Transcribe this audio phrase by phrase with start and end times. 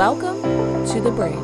[0.00, 0.40] Welcome
[0.86, 1.34] to The Bridge,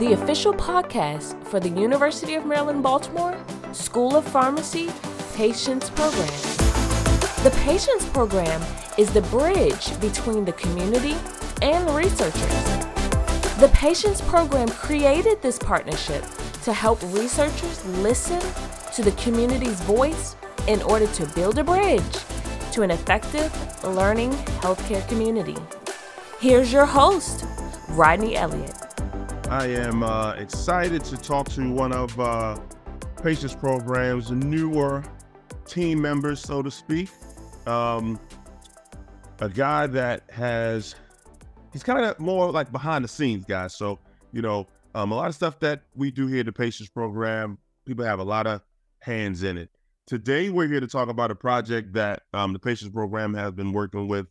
[0.00, 3.38] the official podcast for the University of Maryland Baltimore
[3.70, 4.90] School of Pharmacy
[5.32, 6.26] Patients Program.
[7.44, 8.60] The Patients Program
[8.98, 11.14] is the bridge between the community
[11.62, 12.64] and researchers.
[13.60, 16.24] The Patients Program created this partnership
[16.64, 18.40] to help researchers listen
[18.92, 20.34] to the community's voice
[20.66, 22.02] in order to build a bridge
[22.72, 23.54] to an effective
[23.84, 24.32] learning
[24.64, 25.54] healthcare community.
[26.44, 27.46] Here's your host,
[27.88, 28.76] Rodney Elliott.
[29.48, 32.60] I am uh, excited to talk to one of uh,
[33.22, 35.02] Patients Program's newer
[35.64, 37.08] team members, so to speak.
[37.66, 38.20] Um,
[39.40, 40.96] a guy that has,
[41.72, 43.68] he's kind of more like behind the scenes guy.
[43.68, 43.98] So,
[44.30, 47.56] you know, um, a lot of stuff that we do here at the Patients Program,
[47.86, 48.60] people have a lot of
[48.98, 49.70] hands in it.
[50.06, 53.72] Today, we're here to talk about a project that um, the Patients Program has been
[53.72, 54.26] working with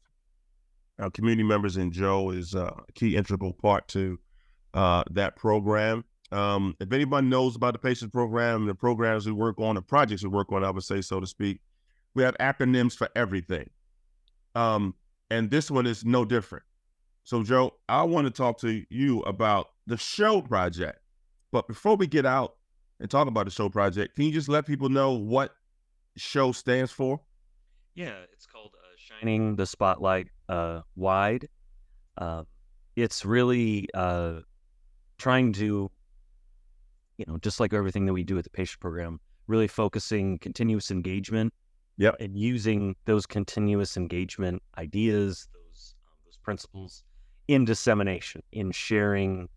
[0.99, 4.19] our community members, and Joe is uh, a key integral part to
[4.73, 6.03] uh, that program.
[6.31, 10.23] Um, if anybody knows about the patient Program, the programs we work on, the projects
[10.23, 11.61] we work on, I would say, so to speak,
[12.15, 13.69] we have acronyms for everything.
[14.55, 14.95] Um,
[15.29, 16.65] and this one is no different.
[17.23, 20.99] So, Joe, I want to talk to you about the show project.
[21.51, 22.55] But before we get out
[22.99, 25.53] and talk about the show project, can you just let people know what
[26.17, 27.21] show stands for?
[27.95, 28.82] Yeah, it's called uh,
[29.23, 31.47] Shining the Spotlight uh, Wide.
[32.17, 32.43] Uh,
[32.97, 34.39] it's really uh,
[35.17, 35.89] trying to,
[37.17, 40.91] you know, just like everything that we do at the patient program, really focusing continuous
[40.91, 41.53] engagement.
[41.95, 42.17] Yep.
[42.19, 47.05] And using those continuous engagement ideas, those um, those principles
[47.47, 49.47] in dissemination, in sharing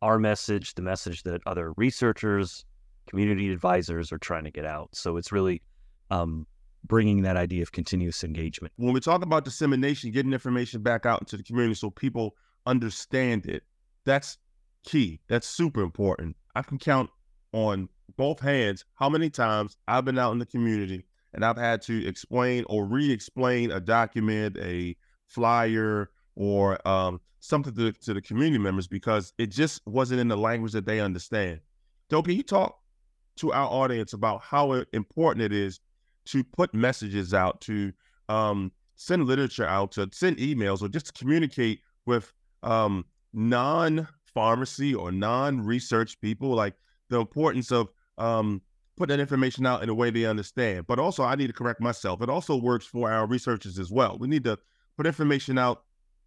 [0.00, 2.64] our message, the message that other researchers,
[3.08, 4.90] community advisors are trying to get out.
[4.92, 5.60] So it's really
[6.12, 6.46] um,
[6.86, 8.72] bringing that idea of continuous engagement.
[8.76, 12.34] When we talk about dissemination, getting information back out into the community so people
[12.66, 13.62] understand it,
[14.04, 14.38] that's
[14.84, 15.20] key.
[15.28, 16.36] That's super important.
[16.54, 17.10] I can count
[17.52, 21.04] on both hands how many times I've been out in the community
[21.34, 27.74] and I've had to explain or re explain a document, a flyer, or um, something
[27.74, 31.60] to, to the community members because it just wasn't in the language that they understand.
[32.10, 32.78] So, can you talk
[33.36, 35.80] to our audience about how important it is
[36.30, 37.92] to put messages out, to
[38.28, 44.94] um, send literature out, to send emails, or just to communicate with um, non pharmacy
[44.94, 46.74] or non research people, like
[47.08, 48.60] the importance of um,
[48.96, 50.86] putting that information out in a way they understand.
[50.86, 52.20] But also, I need to correct myself.
[52.20, 54.18] It also works for our researchers as well.
[54.18, 54.58] We need to
[54.96, 55.84] put information out,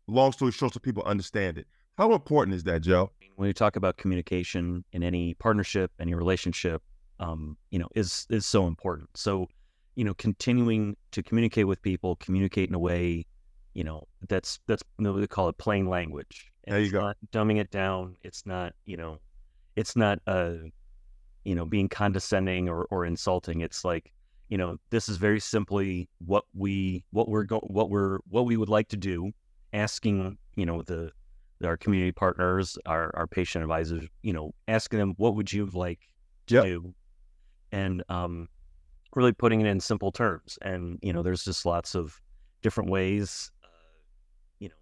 [0.07, 1.67] long story short, so people understand it.
[1.97, 3.11] How important is that, Joe?
[3.35, 6.81] When you talk about communication in any partnership, any relationship,
[7.19, 9.09] um, you know, is is so important.
[9.15, 9.47] So
[9.95, 13.25] you know, continuing to communicate with people, communicate in a way,
[13.73, 16.51] you know, that's that's we call it plain language.
[16.65, 17.01] And there you go.
[17.01, 18.15] Not dumbing it down.
[18.21, 19.19] It's not, you know,
[19.75, 20.53] it's not uh,
[21.43, 23.61] you know, being condescending or, or insulting.
[23.61, 24.11] It's like,
[24.49, 28.57] you know, this is very simply what we what we're go what we're what we
[28.57, 29.31] would like to do,
[29.73, 31.11] asking, you know, the
[31.63, 35.99] our community partners, our our patient advisors, you know, asking them what would you like
[36.47, 36.63] to yep.
[36.65, 36.93] do,
[37.71, 38.47] and um,
[39.15, 40.57] really putting it in simple terms.
[40.61, 42.19] And, you know, there's just lots of
[42.61, 43.67] different ways, uh,
[44.59, 44.75] you know,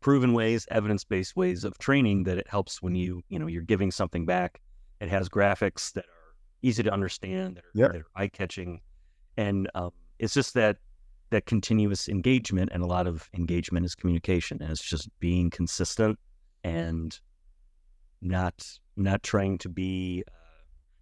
[0.00, 3.62] proven ways, evidence based ways of training that it helps when you, you know, you're
[3.62, 4.60] giving something back.
[5.00, 8.02] It has graphics that are easy to understand, that are, yep.
[8.02, 8.80] are eye catching.
[9.36, 10.78] And um, it's just that
[11.30, 16.18] that continuous engagement and a lot of engagement is communication and it's just being consistent
[16.62, 17.18] and
[18.22, 20.30] not not trying to be uh,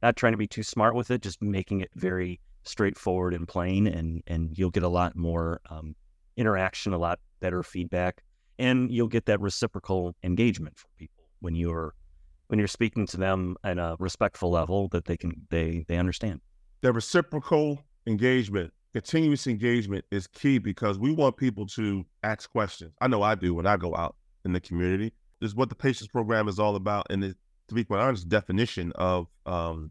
[0.05, 3.87] not trying to be too smart with it, just making it very straightforward and plain,
[3.87, 5.97] and and you'll get a lot more um,
[6.37, 8.23] interaction, a lot better feedback,
[8.59, 11.95] and you'll get that reciprocal engagement from people when you're
[12.49, 16.43] when you're speaking to them at a respectful level that they can they they understand.
[16.83, 22.93] The reciprocal engagement, continuous engagement is key because we want people to ask questions.
[23.01, 25.15] I know I do when I go out in the community.
[25.41, 27.37] This is what the patients program is all about, and it,
[27.69, 29.91] to be quite honest, definition of um,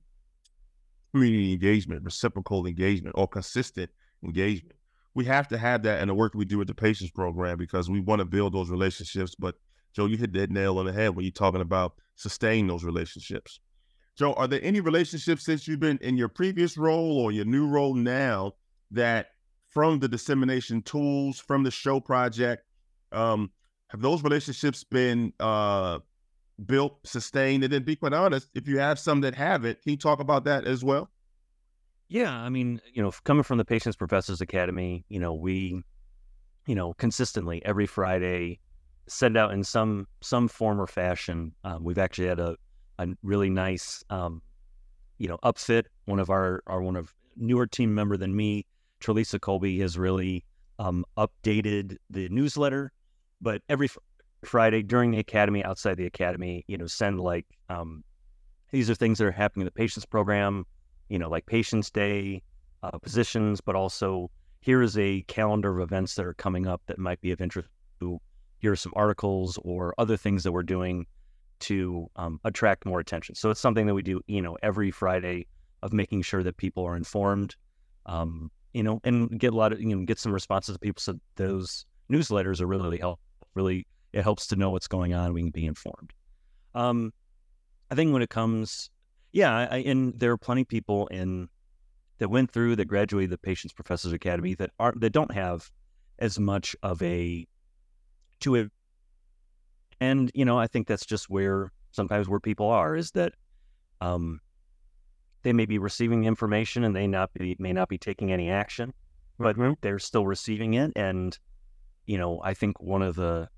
[1.13, 3.91] community engagement, reciprocal engagement, or consistent
[4.23, 4.75] engagement.
[5.13, 7.89] We have to have that in the work we do with the patients program because
[7.89, 9.35] we want to build those relationships.
[9.35, 9.55] But
[9.93, 13.59] Joe, you hit that nail on the head when you're talking about sustain those relationships.
[14.17, 17.67] Joe, are there any relationships since you've been in your previous role or your new
[17.67, 18.53] role now
[18.91, 19.27] that
[19.69, 22.63] from the dissemination tools, from the show project,
[23.11, 23.51] um,
[23.89, 25.99] have those relationships been uh,
[26.65, 29.91] built, sustained, and then be quite honest, if you have some that have it, can
[29.91, 31.09] you talk about that as well?
[32.09, 35.81] Yeah, I mean, you know, coming from the Patients Professors Academy, you know, we,
[36.67, 38.59] you know, consistently every Friday,
[39.07, 41.53] send out in some some form or fashion.
[41.63, 42.55] Um, we've actually had a
[42.99, 44.41] a really nice um,
[45.17, 45.85] you know upfit.
[46.05, 48.65] One of our our one of newer team member than me,
[49.01, 50.45] Trelisa Colby, has really
[50.79, 52.91] um, updated the newsletter.
[53.41, 53.89] But every
[54.45, 58.03] Friday during the academy, outside the academy, you know, send like um,
[58.71, 60.65] these are things that are happening in the patients program.
[61.09, 62.41] You know, like Patients Day,
[62.81, 64.31] uh, positions, but also
[64.61, 67.69] here is a calendar of events that are coming up that might be of interest
[67.99, 68.19] to.
[68.57, 71.05] Here are some articles or other things that we're doing
[71.59, 73.35] to um, attract more attention.
[73.35, 75.47] So it's something that we do, you know, every Friday
[75.81, 77.55] of making sure that people are informed,
[78.05, 81.01] um, you know, and get a lot of, you know, get some responses to people.
[81.01, 83.19] So those newsletters are really, really help.
[83.53, 85.33] Really, it helps to know what's going on.
[85.33, 86.13] We can be informed.
[86.75, 87.11] Um,
[87.91, 88.89] I think when it comes,
[89.31, 91.49] yeah, I, and there are plenty of people in
[92.19, 95.69] that went through that graduated the Patients Professors Academy that aren't that don't have
[96.19, 97.45] as much of a
[98.41, 98.71] to it.
[99.99, 103.33] And you know, I think that's just where sometimes where people are is that
[104.01, 104.39] um,
[105.43, 108.93] they may be receiving information and they not be may not be taking any action,
[109.39, 109.75] but Mhm.
[109.81, 110.91] they're still receiving it.
[110.95, 111.37] And
[112.05, 113.49] you know, I think one of the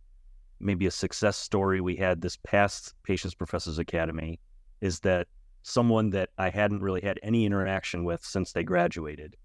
[0.60, 4.40] maybe a success story we had this past Patients Professors Academy
[4.81, 5.28] is that
[5.63, 9.36] someone that I hadn't really had any interaction with since they graduated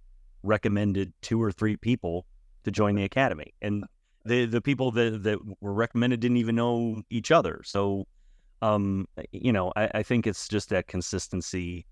[0.43, 2.27] recommended two or three people
[2.65, 3.55] to join the academy.
[3.63, 3.85] And
[4.25, 7.63] the the people that, that were recommended didn't even know each other.
[7.65, 8.07] So
[8.63, 11.87] um, you know, I, I think it's just that consistency,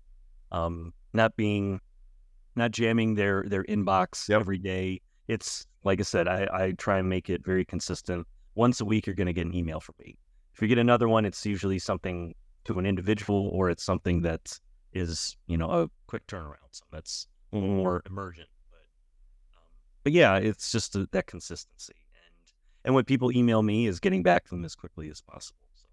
[0.51, 1.81] um, not being
[2.55, 4.39] not jamming their their inbox Yep.
[4.39, 5.01] every day.
[5.27, 8.27] It's like I said, I, I try and make it very consistent.
[8.55, 10.17] Once a week you're gonna get an email from me.
[10.53, 12.35] If you get another one, it's usually something
[12.65, 14.59] to an individual or it's something that
[14.93, 16.69] is, you know, a quick turnaround.
[16.71, 18.49] So that's more emergent.
[18.69, 19.63] But um,
[20.03, 21.95] but yeah, it's just a, that consistency.
[21.95, 22.53] And
[22.83, 25.59] and when people email me is getting back to them as quickly as possible.
[25.75, 25.87] So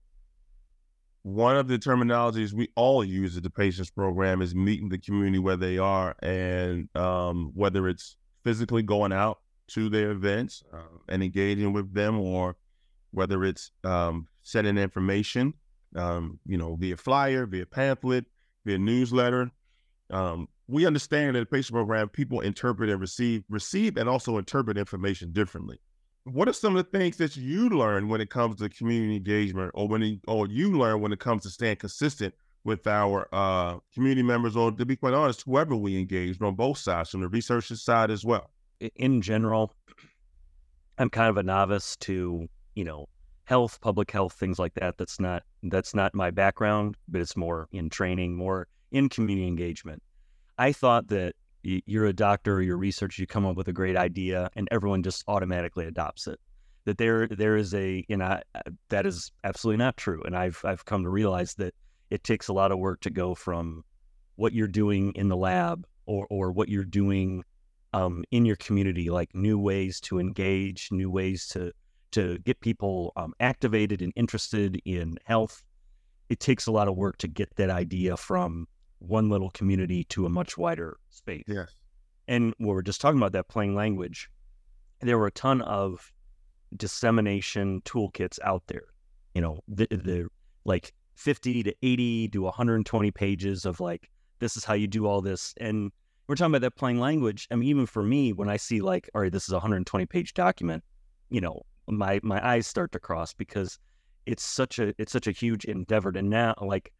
[1.22, 5.38] One of the terminologies we all use at the patients program is meeting the community
[5.38, 11.22] where they are, and um, whether it's physically going out to their events uh, and
[11.22, 12.56] engaging with them, or
[13.10, 15.54] whether it's um, sending information,
[15.94, 18.26] um, you know, via flyer, via pamphlet,
[18.64, 19.50] via newsletter.
[20.10, 24.78] Um, we understand that the patient program people interpret and receive, receive, and also interpret
[24.78, 25.80] information differently
[26.26, 29.70] what are some of the things that you learn when it comes to community engagement
[29.74, 32.34] or when or you learn when it comes to staying consistent
[32.64, 36.78] with our uh, community members or to be quite honest whoever we engage on both
[36.78, 38.50] sides from the researcher side as well
[38.80, 39.72] in general,
[40.98, 43.08] I'm kind of a novice to, you know,
[43.44, 44.98] health, public health, things like that.
[44.98, 50.02] That's not that's not my background, but it's more in training, more in community engagement.
[50.58, 53.72] I thought that you're a doctor or you're a researcher, you come up with a
[53.72, 56.38] great idea, and everyone just automatically adopts it.
[56.84, 58.40] That there there is a you know
[58.90, 61.74] that is absolutely not true, and I've I've come to realize that
[62.10, 63.84] it takes a lot of work to go from
[64.36, 67.42] what you're doing in the lab or or what you're doing
[67.96, 71.72] um, in your community, like new ways to engage, new ways to
[72.12, 75.64] to get people um, activated and interested in health.
[76.28, 80.26] It takes a lot of work to get that idea from one little community to
[80.26, 81.44] a much wider space.
[81.46, 81.70] yes
[82.28, 84.30] And when we're just talking about that plain language,
[85.00, 86.12] there were a ton of
[86.76, 88.88] dissemination toolkits out there.
[89.34, 90.28] You know, the, the
[90.64, 95.20] like 50 to 80 to 120 pages of like, this is how you do all
[95.20, 95.54] this.
[95.58, 95.92] And
[96.26, 97.46] we're talking about that plain language.
[97.50, 100.06] I mean, even for me, when I see like, all right, this is a 120
[100.06, 100.82] page document,
[101.30, 103.78] you know, my my eyes start to cross because
[104.26, 106.10] it's such a it's such a huge endeavor.
[106.16, 106.92] And now, like,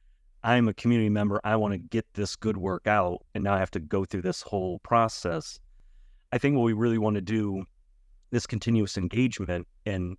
[0.45, 1.41] I'm a community member.
[1.43, 4.23] I want to get this good work out, and now I have to go through
[4.23, 5.59] this whole process.
[6.33, 7.65] I think what we really want to do,
[8.31, 10.17] this continuous engagement and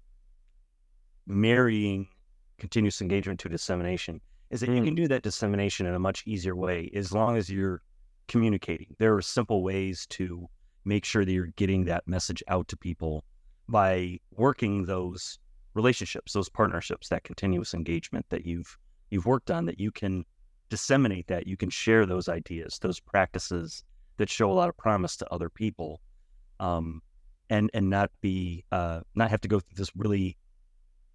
[1.26, 2.08] marrying
[2.58, 4.86] continuous engagement to dissemination, is that you Mm.
[4.86, 7.82] can do that dissemination in a much easier way as long as you're
[8.28, 8.96] communicating.
[9.00, 10.50] There are simple ways to
[10.86, 13.24] make sure that you're getting that message out to people
[13.68, 15.40] by working those
[15.74, 18.78] relationships, those partnerships, that continuous engagement that you've
[19.10, 20.26] you've worked on, that you can
[20.70, 23.84] disseminate that, you can share those ideas, those practices
[24.18, 26.02] that show a lot of promise to other people,
[26.60, 27.02] um,
[27.50, 30.38] and and not be uh, not have to go through this really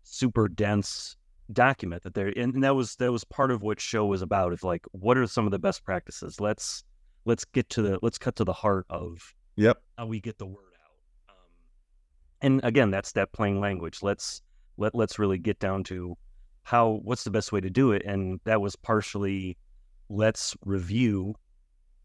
[0.04, 1.16] super dense
[1.52, 4.64] document that there and that was that was part of what show was about is
[4.64, 6.40] like what are some of the best practices?
[6.40, 6.85] Let's
[7.24, 10.46] let's get to the let's cut to the heart of yep how we get the
[10.46, 11.34] word out.
[11.34, 11.36] Um,
[12.40, 14.02] and again, that's that plain language.
[14.02, 14.42] Let's
[14.76, 16.16] let let's really get down to
[16.64, 18.02] how what's the best way to do it.
[18.04, 19.56] And that was partially
[20.08, 21.34] let's review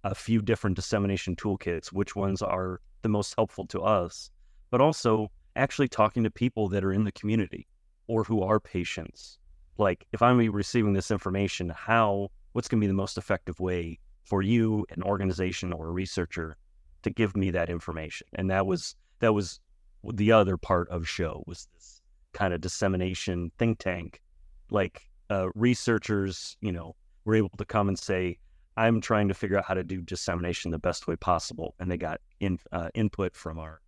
[0.04, 4.30] a few different dissemination toolkits, which ones are the most helpful to us,
[4.72, 7.68] but also actually talking to people that are in the community
[8.08, 9.38] or who are patients.
[9.78, 14.00] Like if I'm receiving this information, how what's going to be the most effective way
[14.28, 16.58] for you, an organization or a researcher,
[17.04, 18.28] to give me that information?
[18.34, 19.60] And that was that was
[20.04, 22.02] the other part of show was this
[22.34, 24.22] kind of dissemination think tank,
[24.70, 28.38] like uh, researchers, you know, were able to come and say,
[28.76, 31.74] I'm trying to figure out how to do dissemination the best way possible.
[31.80, 33.82] And they got in, uh, input from our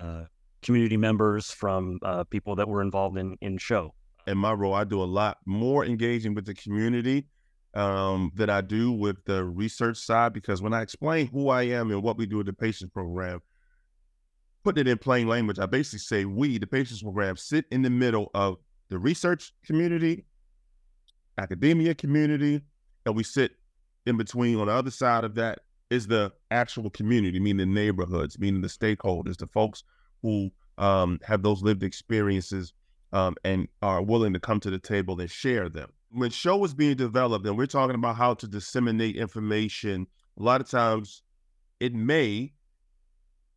[0.00, 0.24] uh,
[0.62, 3.94] community members, from uh, people that were involved in, in show.
[4.26, 7.26] In my role, I do a lot more engaging with the community
[7.74, 11.90] um, that I do with the research side because when I explain who I am
[11.90, 13.40] and what we do with the patients program,
[14.64, 17.90] putting it in plain language, I basically say we, the patients program, sit in the
[17.90, 18.56] middle of
[18.88, 20.24] the research community,
[21.38, 22.60] academia community,
[23.06, 23.52] and we sit
[24.06, 25.60] in between on the other side of that
[25.90, 29.84] is the actual community, meaning the neighborhoods, meaning the stakeholders, the folks
[30.22, 32.72] who um, have those lived experiences
[33.12, 35.90] um, and are willing to come to the table and share them.
[36.10, 40.06] When show was being developed and we're talking about how to disseminate information,
[40.38, 41.22] a lot of times
[41.78, 42.52] it may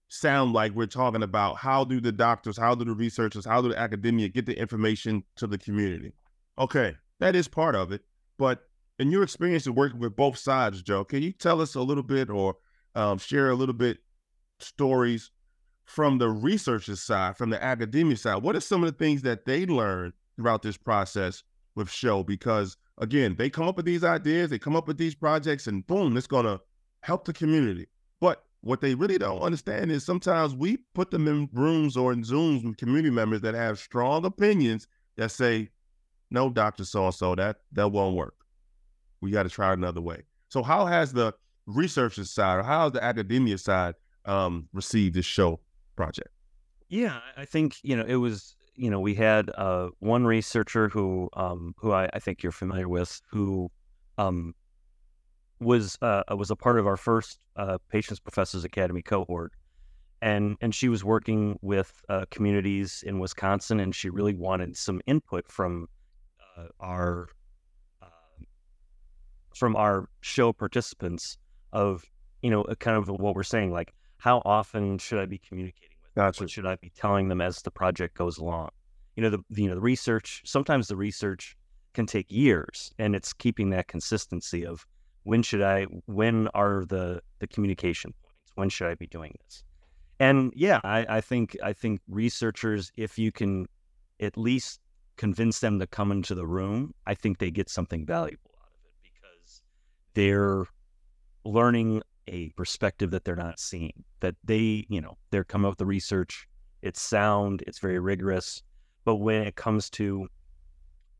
[0.07, 3.69] sound like we're talking about how do the doctors, how do the researchers, how do
[3.69, 6.13] the academia get the information to the community.
[6.59, 8.01] Okay, that is part of it.
[8.37, 8.67] But
[8.99, 12.03] in your experience of working with both sides, Joe, can you tell us a little
[12.03, 12.57] bit or
[12.93, 13.97] um, share a little bit
[14.59, 15.31] stories
[15.85, 18.43] from the researchers side, from the academia side?
[18.43, 21.43] What are some of the things that they learned throughout this process
[21.75, 22.23] with show?
[22.23, 25.85] Because again, they come up with these ideas, they come up with these projects, and
[25.87, 26.61] boom, it's to
[27.01, 27.87] help the community.
[28.19, 32.23] But what they really don't understand is sometimes we put them in rooms or in
[32.23, 34.87] Zooms with community members that have strong opinions
[35.17, 35.69] that say,
[36.31, 36.85] no, Dr.
[36.85, 38.35] So so, that that won't work.
[39.21, 40.23] We got to try another way.
[40.49, 41.33] So how has the
[41.65, 45.59] researcher side or how has the academia side um, received this show
[45.95, 46.29] project?
[46.89, 51.29] Yeah, I think, you know, it was, you know, we had uh, one researcher who
[51.33, 53.69] um, who I, I, think you're familiar with who
[54.17, 54.55] um,
[55.59, 59.53] was uh, was a part of our first uh, Patients Professors Academy cohort,
[60.21, 65.01] and and she was working with uh, communities in Wisconsin, and she really wanted some
[65.05, 65.87] input from
[66.57, 67.27] uh, our
[69.55, 71.37] from our show participants
[71.71, 72.03] of
[72.41, 75.92] you know kind of what we're saying, like how often should I be communicating?
[76.15, 76.43] Gotcha.
[76.43, 78.69] What should I be telling them as the project goes along?
[79.15, 80.41] You know the you know the research.
[80.45, 81.55] Sometimes the research
[81.93, 84.85] can take years, and it's keeping that consistency of
[85.23, 88.51] when should I, when are the, the communication points?
[88.55, 89.63] When should I be doing this?
[90.19, 93.67] And yeah, I, I think, I think researchers, if you can
[94.19, 94.79] at least
[95.17, 98.85] convince them to come into the room, I think they get something valuable out of
[98.85, 99.61] it because
[100.13, 100.65] they're
[101.45, 104.03] learning a perspective that they're not seeing.
[104.19, 106.47] That they, you know, they're coming up with the research.
[106.81, 108.61] It's sound, it's very rigorous.
[109.05, 110.27] But when it comes to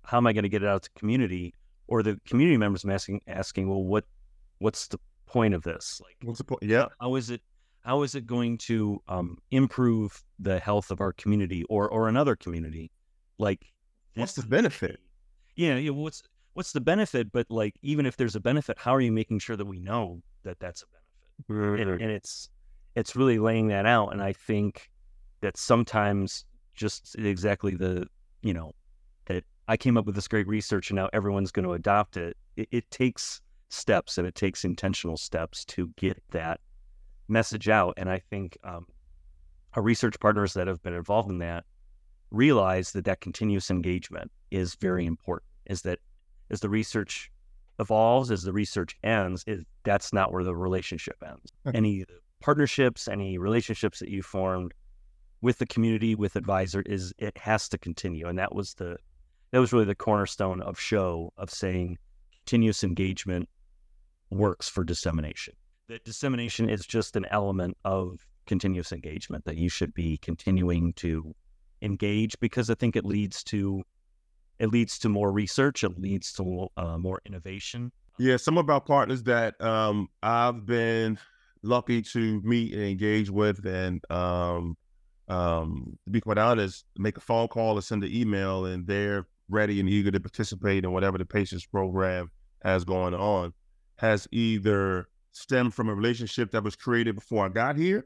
[0.06, 1.54] how am I going to get it out to community,
[1.88, 4.06] or the community members asking asking, well, what
[4.60, 6.02] what's the point of this?
[6.04, 6.64] Like, what's the point?
[6.64, 7.42] Yeah, how is it?
[7.82, 12.36] How is it going to um, improve the health of our community or or another
[12.36, 12.92] community?
[13.38, 13.66] Like,
[14.16, 15.00] what's the benefit?
[15.56, 15.92] Yeah, yeah.
[15.92, 17.32] What's what's the benefit?
[17.32, 20.22] But like, even if there's a benefit, how are you making sure that we know
[20.44, 20.86] that that's a
[21.48, 21.88] benefit?
[21.88, 22.50] And, and it's
[22.96, 24.10] it's really laying that out.
[24.14, 24.90] And I think
[25.42, 28.08] that sometimes just exactly the
[28.42, 28.72] you know
[29.26, 32.38] that I came up with this great research and now everyone's going to adopt it.
[32.56, 32.68] it.
[32.72, 36.60] It takes steps and it takes intentional steps to get that
[37.28, 37.96] message out.
[37.98, 38.86] And I think um,
[39.74, 41.66] our research partners that have been involved in that
[42.32, 45.50] realize that that continuous engagement is very important.
[45.66, 46.00] Is that
[46.50, 47.32] as the research
[47.80, 51.52] evolves, as the research ends, is that's not where the relationship ends.
[51.74, 52.06] any
[52.42, 54.74] partnerships, any relationships that you formed
[55.42, 58.28] with the community, with advisor, is it has to continue.
[58.28, 58.98] And that was the
[59.52, 61.98] that was really the cornerstone of show of saying
[62.32, 63.48] continuous engagement
[64.32, 65.54] works for dissemination.
[65.90, 71.36] That dissemination is just an element of continuous engagement that you should be continuing to
[71.82, 73.84] engage because I think it leads to
[74.64, 77.92] it leads to more research, it leads to uh, more innovation.
[78.18, 81.20] Yeah, some of our partners that um, I've been
[81.64, 84.78] lucky to meet and engage with, and um,
[85.28, 89.28] um, to be quite honest, make a phone call or send an email, and they're
[89.50, 92.32] ready and eager to participate in whatever the patients program
[92.64, 93.54] has going on
[93.98, 98.06] has either stemmed from a relationship that was created before I got here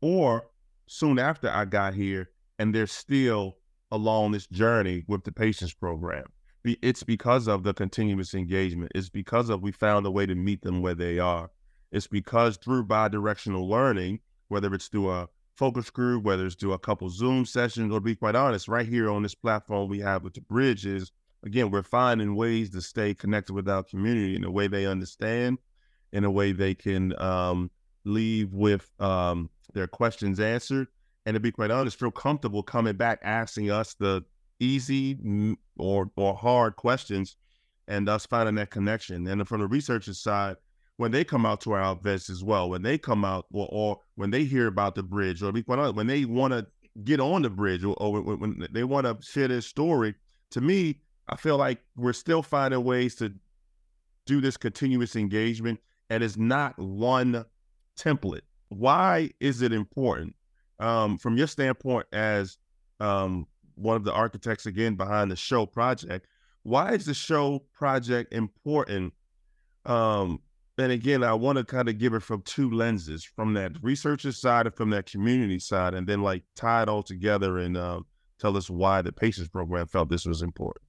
[0.00, 0.48] or
[0.88, 3.58] soon after I got here, and they're still
[3.90, 6.24] along this journey with the patients program.
[6.64, 8.92] It's because of the continuous engagement.
[8.94, 11.50] It's because of we found a way to meet them where they are.
[11.92, 16.78] It's because through bi-directional learning, whether it's through a focus group, whether it's do a
[16.78, 20.24] couple Zoom sessions, or to be quite honest, right here on this platform we have
[20.24, 21.12] with the bridges,
[21.44, 25.58] again, we're finding ways to stay connected with our community in a way they understand,
[26.12, 27.70] in a way they can um,
[28.04, 30.88] leave with um, their questions answered,
[31.26, 34.24] and to be quite honest, feel comfortable coming back asking us the
[34.60, 37.36] easy or or hard questions,
[37.88, 39.26] and us finding that connection.
[39.26, 40.56] And from the researcher side,
[40.96, 43.98] when they come out to our events as well, when they come out or, or
[44.14, 46.66] when they hear about the bridge, or when they want to
[47.04, 50.14] get on the bridge, or, or when, when they want to share their story,
[50.52, 53.34] to me, I feel like we're still finding ways to
[54.26, 57.44] do this continuous engagement, and it's not one
[57.98, 58.42] template.
[58.68, 60.34] Why is it important?
[60.78, 62.58] Um, from your standpoint as
[63.00, 66.26] um, one of the architects again behind the show project,
[66.64, 69.12] why is the show project important
[69.86, 70.40] um,
[70.78, 74.32] and again, I want to kind of give it from two lenses, from that researcher
[74.32, 78.00] side and from that community side, and then like tie it all together and uh,
[78.38, 80.84] tell us why the patients program felt this was important.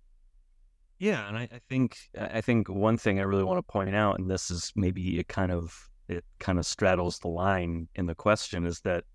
[0.99, 4.19] Yeah, and I, I, think I think one thing I really want to point out,
[4.19, 8.15] and this is maybe it kind of it kind of straddles the line in the
[8.15, 9.05] question, is that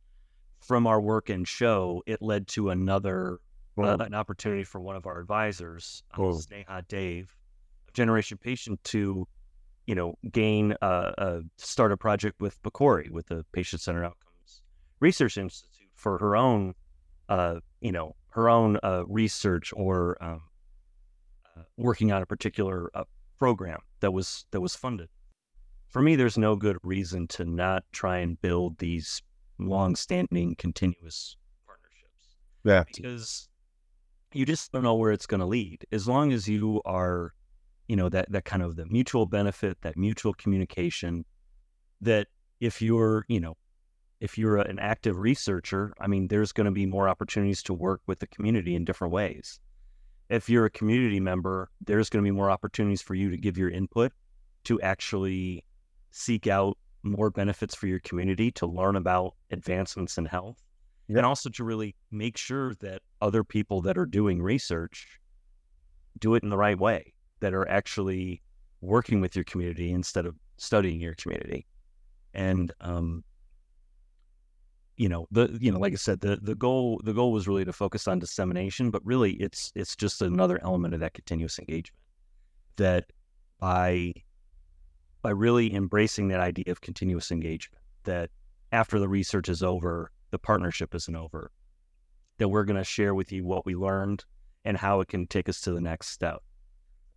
[0.62, 3.38] from our work in show, it led to another
[3.78, 7.34] uh, an opportunity for one of our advisors, uh, Sneha Dave,
[7.94, 9.26] Generation Patient, to
[9.86, 14.62] you know, gain a, a start a project with PCORI, with the Patient Centered Outcomes
[15.00, 16.74] Research Institute, for her own,
[17.28, 20.42] uh, you know, her own uh, research or um,
[21.56, 23.04] uh, working on a particular uh,
[23.38, 25.08] program that was that was funded.
[25.88, 29.20] For me, there's no good reason to not try and build these
[29.58, 32.36] long-standing, continuous partnerships.
[32.64, 33.48] Yeah, because
[34.32, 35.84] you just don't know where it's going to lead.
[35.92, 37.32] As long as you are
[37.88, 41.26] you know that that kind of the mutual benefit that mutual communication
[42.00, 42.26] that
[42.58, 43.54] if you're you know
[44.20, 48.00] if you're an active researcher i mean there's going to be more opportunities to work
[48.06, 49.60] with the community in different ways
[50.30, 53.58] if you're a community member there's going to be more opportunities for you to give
[53.58, 54.10] your input
[54.64, 55.62] to actually
[56.10, 60.62] seek out more benefits for your community to learn about advancements in health
[61.08, 61.18] yeah.
[61.18, 65.18] and also to really make sure that other people that are doing research
[66.18, 68.42] do it in the right way that are actually
[68.80, 71.66] working with your community instead of studying your community.
[72.34, 73.24] And um,
[74.96, 77.64] you know, the you know, like I said, the the goal the goal was really
[77.64, 81.98] to focus on dissemination, but really it's it's just another element of that continuous engagement.
[82.76, 83.06] That
[83.58, 84.14] by
[85.22, 88.30] by really embracing that idea of continuous engagement, that
[88.72, 91.50] after the research is over, the partnership isn't over.
[92.38, 94.24] That we're going to share with you what we learned
[94.64, 96.42] and how it can take us to the next step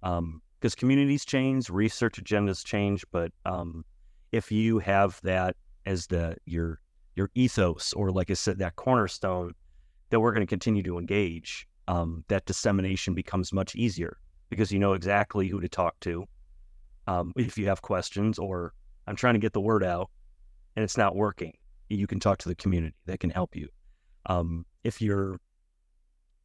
[0.02, 3.04] because um, communities change, research agendas change.
[3.12, 3.84] But um,
[4.32, 6.80] if you have that as the your
[7.16, 9.54] your ethos, or like I said, that cornerstone,
[10.10, 14.18] that we're going to continue to engage, um, that dissemination becomes much easier
[14.50, 16.26] because you know exactly who to talk to
[17.08, 18.74] um, if you have questions, or
[19.08, 20.10] I'm trying to get the word out
[20.76, 21.54] and it's not working.
[21.90, 23.70] You can talk to the community that can help you.
[24.26, 25.40] Um, if you're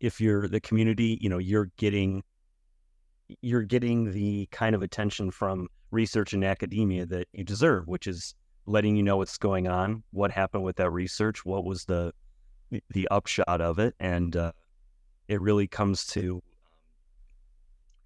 [0.01, 2.23] if you're the community, you know, you're getting
[3.43, 8.35] you're getting the kind of attention from research and academia that you deserve, which is
[8.67, 12.13] letting you know what's going on, what happened with that research, what was the
[12.91, 14.53] the upshot of it, and uh,
[15.29, 16.43] it really comes to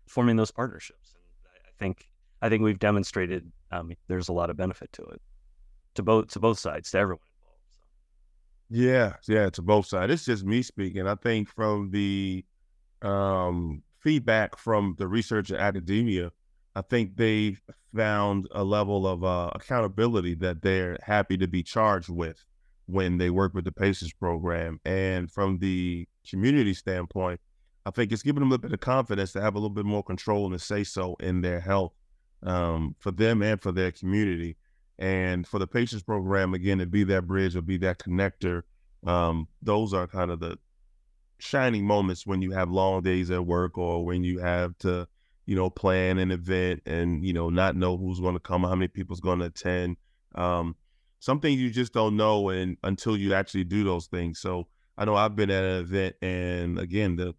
[0.06, 1.14] forming those partnerships.
[1.44, 2.08] And I think
[2.44, 5.22] I think we've demonstrated um, there's a lot of benefit to it,
[5.94, 7.56] to both to both sides, to everyone involved.
[8.68, 10.12] Yeah, yeah, to both sides.
[10.12, 11.06] It's just me speaking.
[11.06, 12.44] I think from the
[13.00, 16.32] um, feedback from the research and academia,
[16.76, 17.56] I think they
[17.96, 22.44] found a level of uh, accountability that they're happy to be charged with
[22.84, 24.80] when they work with the patients program.
[24.84, 27.40] And from the community standpoint,
[27.86, 29.86] I think it's giving them a little bit of confidence to have a little bit
[29.86, 31.94] more control and to say so in their health
[32.42, 34.56] um, for them and for their community.
[34.98, 38.62] And for the patients program, again, to be that bridge or be that connector,
[39.06, 40.58] um, those are kind of the
[41.38, 45.08] shining moments when you have long days at work or when you have to,
[45.46, 48.74] you know, plan an event and, you know, not know who's going to come, how
[48.74, 49.96] many people's going to attend.
[50.34, 50.76] Um,
[51.18, 54.38] some things you just don't know and until you actually do those things.
[54.38, 57.34] So I know I've been at an event and again, the,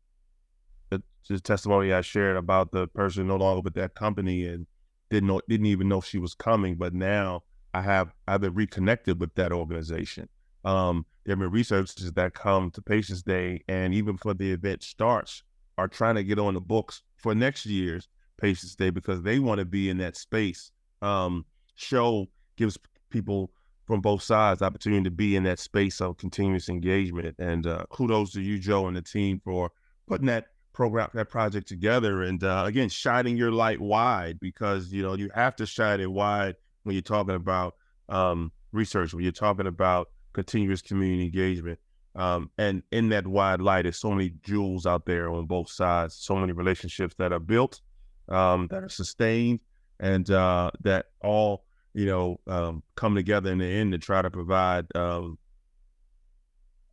[0.90, 4.68] the, the testimony I shared about the person no longer with that company and
[5.10, 9.20] didn't know, didn't even know she was coming, but now I have, I've been reconnected
[9.20, 10.30] with that organization.
[10.64, 14.84] Um, there have been researchers that come to Patients Day and even before the event
[14.84, 15.44] starts
[15.78, 18.08] are trying to get on the books for next year's
[18.40, 20.72] Patients Day because they want to be in that space.
[21.02, 22.78] Um, show gives
[23.10, 23.52] people
[23.86, 27.36] from both sides, opportunity to be in that space of continuous engagement.
[27.38, 29.72] And uh, kudos to you, Joe, and the team for
[30.08, 32.22] putting that program, that project together.
[32.22, 36.12] And uh, again, shining your light wide because you know you have to shine it
[36.12, 37.76] wide when you're talking about
[38.10, 41.80] um, research, when you're talking about continuous community engagement.
[42.16, 46.16] Um, and in that wide light, there's so many jewels out there on both sides,
[46.16, 47.82] so many relationships that are built,
[48.30, 49.62] um, that are sustained,
[50.00, 54.30] and uh, that all you know um, come together in the end to try to
[54.30, 55.38] provide um,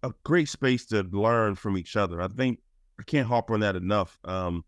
[0.03, 2.21] a great space to learn from each other.
[2.21, 2.61] I think
[2.99, 4.19] I can't harp on that enough.
[4.25, 4.65] Um,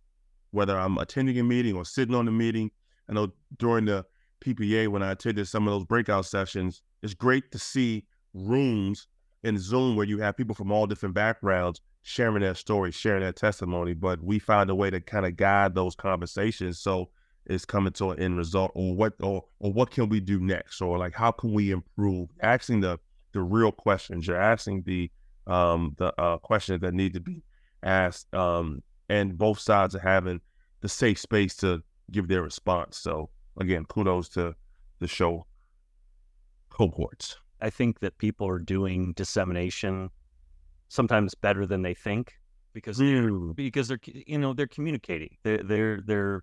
[0.51, 2.71] whether I'm attending a meeting or sitting on the meeting,
[3.09, 4.07] I know during the
[4.41, 9.09] PPA when I attended some of those breakout sessions, it's great to see rooms
[9.43, 13.33] in Zoom where you have people from all different backgrounds sharing their story, sharing their
[13.33, 17.11] testimony, but we find a way to kind of guide those conversations so
[17.47, 20.81] it's coming to an end result or what or, or what can we do next?
[20.81, 22.31] Or like how can we improve?
[22.41, 22.99] Asking the
[23.33, 24.27] the real questions.
[24.27, 25.11] You're asking the
[25.47, 27.43] um the uh, questions that need to be
[27.85, 30.41] asked um and both sides are having
[30.81, 32.97] the safe space to give their response.
[32.97, 34.55] So again kudos to
[34.99, 35.47] the show
[36.71, 37.37] cohorts.
[37.61, 40.11] I think that people are doing dissemination
[40.89, 42.35] sometimes better than they think
[42.73, 45.37] because they're, because they're you know they're communicating.
[45.45, 46.43] They're they're they're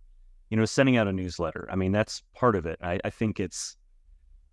[0.49, 1.67] you know sending out a newsletter.
[1.71, 2.79] I mean that's part of it.
[2.81, 3.75] I, I think it's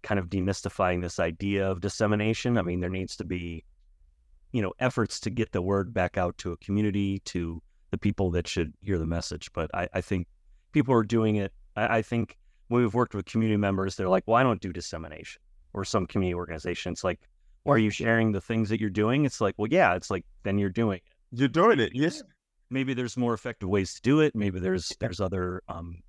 [0.03, 2.59] kind of demystifying this idea of dissemination.
[2.59, 3.65] I mean there needs to be
[4.53, 8.31] you know efforts to get the word back out to a community to the people
[8.31, 10.27] that should hear the message but I, I think
[10.73, 12.37] people are doing it I, I think
[12.69, 15.41] when we've worked with community members they're like well I don't do dissemination
[15.73, 16.93] or some community organization.
[16.93, 17.21] It's like,
[17.65, 19.25] well, are you sharing the things that you're doing?
[19.25, 19.95] It's like, well, yeah.
[19.95, 21.03] It's like then you're doing it.
[21.31, 21.93] You're doing it.
[21.95, 22.23] Yes.
[22.71, 24.35] Maybe there's more effective ways to do it.
[24.35, 26.01] Maybe there's there's other um,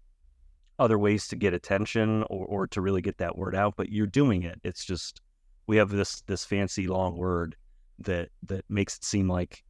[0.77, 3.75] other ways to get attention or, or to really get that word out.
[3.77, 4.59] But you're doing it.
[4.63, 5.21] It's just
[5.67, 7.55] we have this this fancy long word
[8.01, 9.63] that that makes it seem like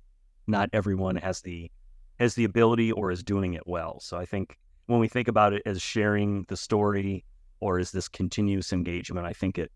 [0.48, 1.72] not everyone has the
[2.20, 4.00] has the ability or is doing it well.
[4.02, 7.24] So I think when we think about it as sharing the story
[7.60, 9.72] or as this continuous engagement, I think it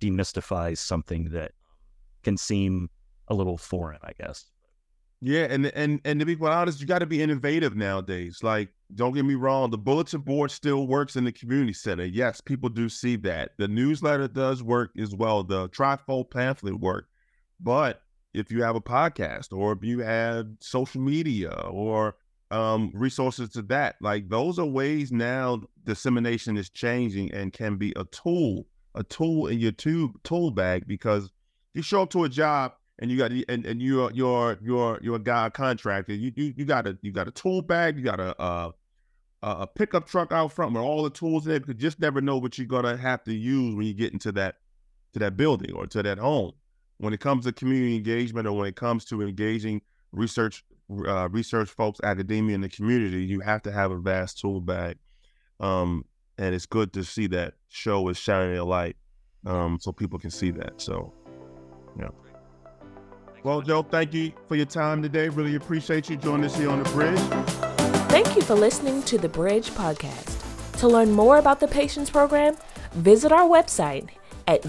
[0.00, 1.52] demystifies something that
[2.22, 2.90] can seem
[3.28, 4.46] a little foreign, I guess.
[5.20, 8.40] Yeah, and and and to be quite honest, you got to be innovative nowadays.
[8.42, 12.04] Like, don't get me wrong, the bulletin board still works in the community center.
[12.04, 13.52] Yes, people do see that.
[13.56, 15.42] The newsletter does work as well.
[15.42, 17.06] The trifold pamphlet work,
[17.60, 22.16] but if you have a podcast or if you have social media or
[22.50, 27.92] um, resources to that, like those are ways now dissemination is changing and can be
[27.96, 31.30] a tool a tool in your tube tool bag because
[31.74, 35.16] you show up to a job and you got and, and you're you're you're you're
[35.16, 36.14] a guy contractor.
[36.14, 37.96] You you you got a you got a tool bag.
[37.96, 38.72] You got a a,
[39.42, 41.68] a pickup truck out front with all the tools in it.
[41.68, 44.56] You just never know what you're gonna have to use when you get into that
[45.12, 46.52] to that building or to that home.
[46.98, 51.70] When it comes to community engagement or when it comes to engaging research uh, research
[51.70, 54.96] folks, academia, and the community, you have to have a vast tool bag.
[55.60, 56.04] Um,
[56.38, 58.96] and it's good to see that show is shining a light
[59.46, 60.80] um, so people can see that.
[60.80, 61.12] So,
[61.98, 62.08] yeah.
[63.42, 65.28] Well, Joe, thank you for your time today.
[65.28, 67.18] Really appreciate you joining us here on the bridge.
[68.08, 70.40] Thank you for listening to the Bridge Podcast.
[70.78, 72.56] To learn more about the Patients Program,
[72.92, 74.08] visit our website
[74.46, 74.62] at